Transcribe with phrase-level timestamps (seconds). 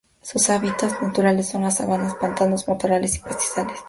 [0.23, 3.79] Sus hábitats naturales son las sabanas, pantanos, matorrales y pastizales.